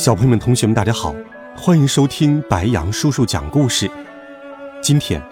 [0.00, 1.14] 小朋友们、同学们，大家好，
[1.54, 3.86] 欢迎收听白杨叔叔讲故事。
[4.80, 5.22] 今天，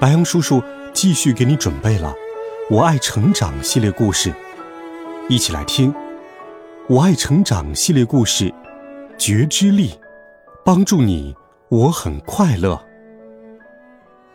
[0.00, 0.62] 白杨叔叔
[0.94, 2.10] 继续给你准备了
[2.70, 4.32] 《我爱成长》系列故事，
[5.28, 5.92] 一起来听
[6.88, 8.44] 《我爱成长》系列故事
[9.18, 9.90] 《觉知力》，
[10.64, 11.34] 帮助你
[11.68, 12.80] 我很快乐。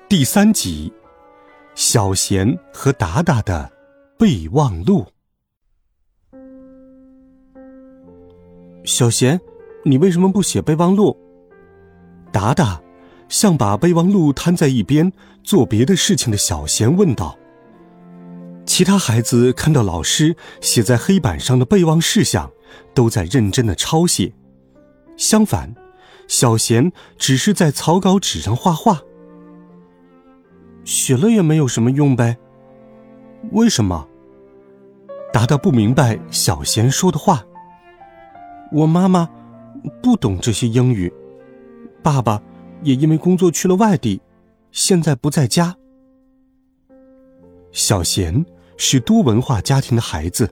[0.09, 0.92] 第三集，
[1.76, 3.72] 小贤和达达的
[4.20, 5.06] 备忘录。
[8.84, 9.40] 小贤。
[9.90, 11.18] 你为什么不写备忘录？
[12.31, 12.80] 达达
[13.30, 15.11] 像把备忘录摊在一边
[15.44, 17.38] 做别的事情的小贤问道。
[18.66, 22.52] 其他孩子看到老师写在黑板上的备忘事项，
[22.94, 24.34] 都在认真的抄写。
[25.16, 25.73] 相反，
[26.28, 29.02] 小贤只是在草稿纸上画画。
[30.83, 32.38] 写了也没有什么用呗？
[33.54, 34.06] 为什么？
[35.31, 37.42] 达达不明白小贤说的话。
[38.73, 39.30] 我妈妈。
[40.02, 41.11] 不懂这些英语，
[42.02, 42.42] 爸爸
[42.83, 44.22] 也因为工作去了外地，
[44.72, 45.75] 现在不在家。
[47.72, 48.45] 小贤
[48.78, 50.50] 是多文化家庭的孩子，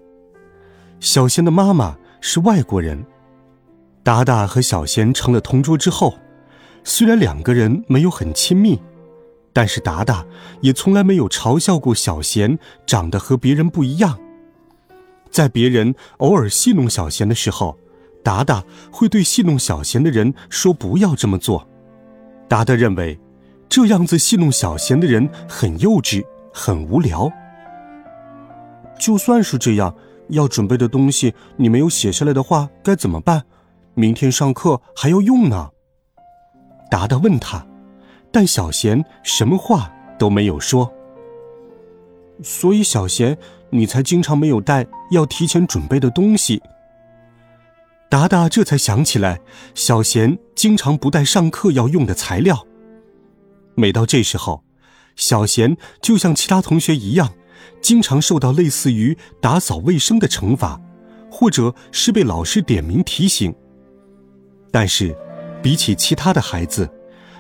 [1.00, 3.06] 小贤的妈妈是外国人。
[4.03, 6.16] 达达和小贤成了同桌之后，
[6.84, 8.80] 虽然两个人没有很亲密，
[9.53, 10.26] 但是达达
[10.62, 14.20] 也从来没有嘲笑过小贤长得和别人不一样。
[15.31, 17.78] 在别人偶尔戏弄小贤的时候。
[18.26, 21.68] 达达会对戏弄小贤的人说：“不要这么做。”
[22.50, 23.20] 达达认为，
[23.70, 27.31] 这样子戏弄小贤的人很幼稚、很无聊。
[28.97, 29.96] 就算是这样，
[30.30, 33.44] 要准备的东西你没有写下来的话，该怎么办？
[33.94, 35.69] 明天上课还要用呢。
[36.90, 37.63] 达达问他，
[38.31, 40.92] 但小贤什么话都没有说。
[42.42, 43.38] 所以，小贤，
[43.69, 46.59] 你才经常没有带要提前准备的东西。
[48.10, 49.42] 达达这才想起来，
[49.74, 52.66] 小贤经常不带上课要用的材料。
[53.76, 54.64] 每到这时候，
[55.16, 57.34] 小贤就像其他同学一样，
[57.82, 60.80] 经常受到类似于打扫卫生的惩罚，
[61.30, 63.54] 或者是被老师点名提醒。
[64.72, 65.16] 但是，
[65.62, 66.90] 比起其他的孩子，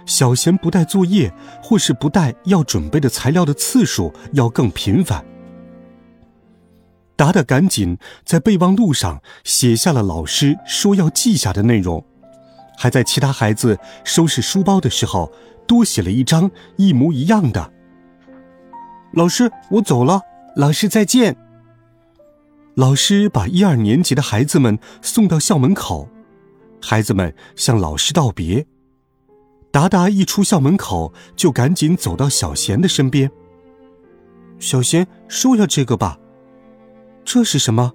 [0.05, 5.23] 小贤不带作业或是不带要准备的材料的次数要更频繁。
[7.15, 12.03] 达达赶紧在备忘录上写下了老师说要记下的内容，
[12.77, 15.31] 还在其他孩子收拾书包的时候
[15.65, 17.71] 多写了一张一模一样的。
[19.13, 20.21] 老师，我走了。
[20.57, 21.35] 老师再见。
[22.75, 26.09] 老师把一二年级的孩子们送到校门口，
[26.81, 28.65] 孩子们向老师道别。
[29.71, 33.31] 达达一出校门口就赶紧走到小贤的身边。
[34.59, 36.17] 小贤，收下这个吧。
[37.25, 37.91] 这是什么？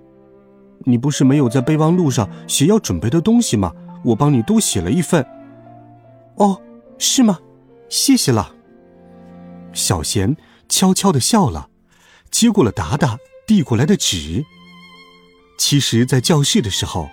[0.84, 3.72] 你不是没有在备忘录上写要准备的东西吗？
[4.04, 5.24] 我帮你多写了一份。
[6.36, 6.60] 哦，
[6.98, 7.38] 是吗？
[7.88, 8.54] 谢谢了。
[9.72, 10.36] 小贤
[10.68, 11.68] 悄悄的笑了，
[12.30, 14.44] 接过了达达递过来的纸。
[15.58, 17.08] 其实，在教室的时候，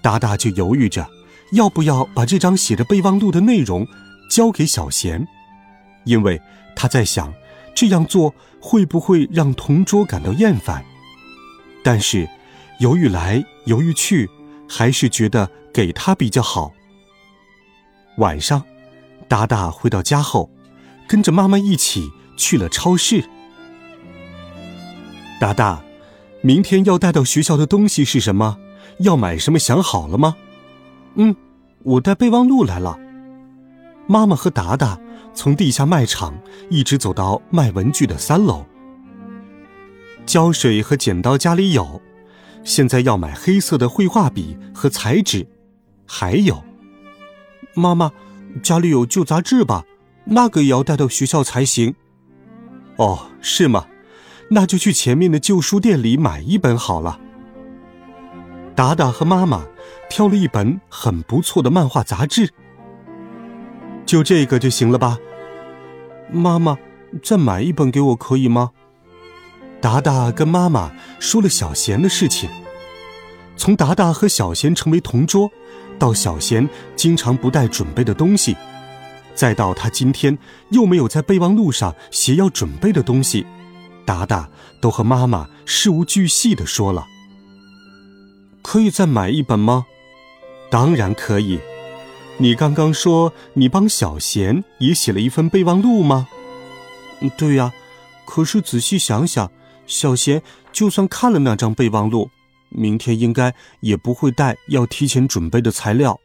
[0.00, 1.06] 达达就犹豫着，
[1.52, 3.86] 要不要把这张写着备忘录的内容
[4.30, 5.26] 交给小贤，
[6.04, 6.40] 因为
[6.76, 7.34] 他在想，
[7.74, 10.84] 这样做会不会让同桌感到厌烦。
[11.90, 12.28] 但是，
[12.80, 14.28] 犹豫来犹豫去，
[14.68, 16.70] 还是觉得给他比较好。
[18.18, 18.62] 晚上，
[19.26, 20.50] 达达回到家后，
[21.08, 23.24] 跟着妈妈一起去了超市。
[25.40, 25.82] 达达，
[26.42, 28.58] 明天要带到学校的东西是什么？
[28.98, 29.58] 要买什么？
[29.58, 30.36] 想好了吗？
[31.14, 31.34] 嗯，
[31.84, 32.98] 我带备忘录来了。
[34.06, 35.00] 妈妈和达达
[35.32, 38.66] 从地下卖场一直走到卖文具的三楼。
[40.28, 42.02] 胶水和剪刀家里有，
[42.62, 45.46] 现在要买黑色的绘画笔和彩纸，
[46.06, 46.62] 还有，
[47.72, 48.12] 妈妈，
[48.62, 49.86] 家里有旧杂志吧？
[50.26, 51.94] 那个也要带到学校才行。
[52.96, 53.86] 哦，是吗？
[54.50, 57.18] 那就去前面的旧书店里买一本好了。
[58.74, 59.64] 达达和妈妈
[60.10, 62.50] 挑了一本很不错的漫画杂志，
[64.04, 65.18] 就这个就行了吧？
[66.30, 66.76] 妈妈，
[67.22, 68.72] 再买一本给我可以吗？
[69.80, 72.50] 达达跟妈妈说了小贤的事情。
[73.56, 75.50] 从达达和小贤成为同桌，
[75.98, 78.56] 到小贤经常不带准备的东西，
[79.34, 80.36] 再到他今天
[80.70, 83.46] 又没有在备忘录上写要准备的东西，
[84.04, 84.48] 达达
[84.80, 87.06] 都和妈妈事无巨细的说了。
[88.62, 89.86] 可以再买一本吗？
[90.70, 91.58] 当然可以。
[92.36, 96.28] 你刚刚说你帮小贤也写了一份备忘录吗？
[97.36, 97.72] 对呀，
[98.24, 99.50] 可是仔细想想，
[99.88, 100.40] 小贤
[100.70, 102.30] 就算看了那张备忘录，
[102.68, 106.20] 明天应该也不会带要提前准备的材料。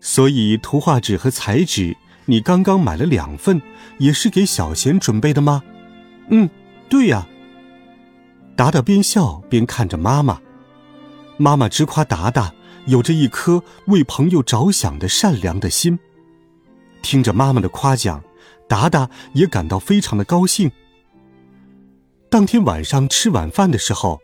[0.00, 1.94] 所以图画纸和彩纸
[2.24, 3.60] 你刚刚买了两份，
[3.98, 5.62] 也是给小贤准备的吗？
[6.30, 6.48] 嗯，
[6.88, 7.26] 对呀。
[8.56, 10.40] 达达边笑边看着妈妈，
[11.36, 12.54] 妈妈直夸达达。
[12.86, 15.98] 有着一颗为朋友着想的善良的心。
[17.02, 18.22] 听着妈妈的夸奖，
[18.68, 20.70] 达达也感到非常的高兴。
[22.28, 24.20] 当天晚上吃晚饭的时候，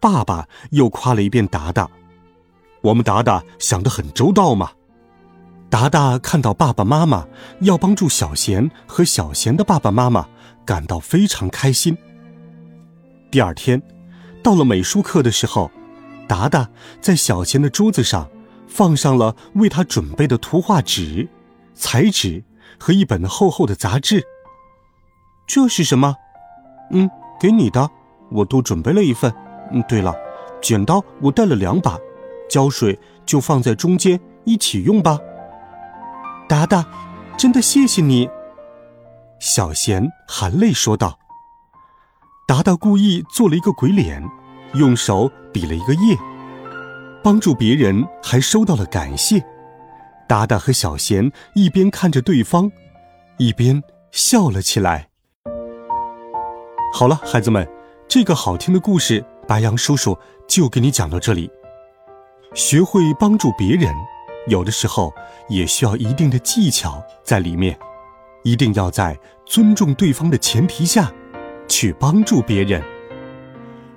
[0.00, 1.90] 爸爸又夸了一遍达达
[2.82, 4.72] ：“我们达达想得很周到嘛。”
[5.70, 7.26] 达达看到爸爸妈妈
[7.60, 10.28] 要帮助小贤和小贤的爸爸妈妈，
[10.64, 11.96] 感到非常开心。
[13.30, 13.82] 第二天，
[14.42, 15.70] 到了美术课的时候。
[16.26, 16.70] 达达
[17.02, 18.30] 在小贤的桌子上
[18.66, 21.28] 放上了为他准备的图画纸、
[21.74, 22.42] 彩纸
[22.78, 24.24] 和一本厚厚的杂志。
[25.46, 26.16] 这是什么？
[26.92, 27.10] 嗯，
[27.40, 27.90] 给你的，
[28.30, 29.32] 我多准备了一份。
[29.72, 30.14] 嗯，对了，
[30.60, 31.98] 剪刀我带了两把，
[32.48, 35.18] 胶水就放在中间一起用吧。
[36.48, 36.84] 达达，
[37.36, 38.28] 真的谢谢你。
[39.38, 41.18] 小贤含泪说道。
[42.46, 44.22] 达达故意做了一个鬼脸。
[44.74, 46.18] 用手比了一个耶，
[47.22, 49.40] 帮助别人还收到了感谢。
[50.26, 52.68] 达达和小贤一边看着对方，
[53.38, 53.80] 一边
[54.10, 55.06] 笑了起来。
[56.96, 57.68] 好了，孩子们，
[58.06, 61.50] 这个好听的故事，白羊叔叔就给你讲到这里。
[62.54, 63.92] 学会帮助别人，
[64.46, 65.12] 有的时候
[65.48, 67.76] 也需要一定的技巧在里面，
[68.44, 71.12] 一定要在尊重对方的前提下，
[71.66, 72.80] 去帮助别人。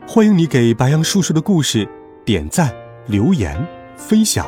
[0.08, 1.88] 欢迎你给白羊叔叔的故事
[2.26, 2.74] 点赞、
[3.06, 3.64] 留言、
[3.96, 4.48] 分享，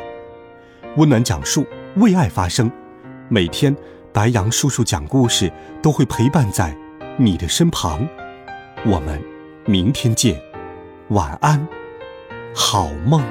[0.98, 1.68] 温暖讲述，
[1.98, 2.68] 为爱发声。
[3.28, 3.78] 每天，
[4.12, 5.54] 白羊叔叔讲故事
[5.84, 6.76] 都会陪伴在
[7.16, 8.10] 你的身旁。
[8.86, 9.22] 我们
[9.66, 10.42] 明天见，
[11.10, 11.68] 晚安，
[12.56, 13.22] 好梦。